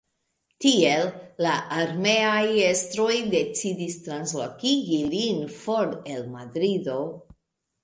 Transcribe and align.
Tiel, 0.63 1.03
la 1.45 1.51
armeaj 1.81 2.39
estroj 2.71 3.13
decidis 3.35 3.99
translokigi 4.07 4.99
lin 5.15 5.47
for 5.61 5.95
el 6.17 6.27
Madrido. 6.35 6.99